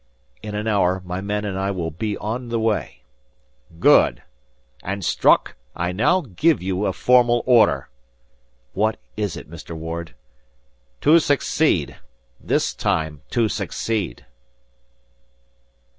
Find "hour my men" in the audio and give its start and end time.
0.65-1.45